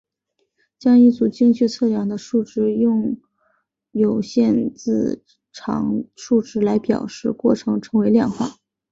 [0.79, 3.21] 将一组精确测量的数值用
[3.91, 8.55] 有限字长的数值来表示的过程称为量化。